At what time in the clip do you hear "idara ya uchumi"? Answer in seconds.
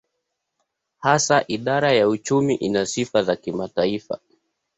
1.47-2.55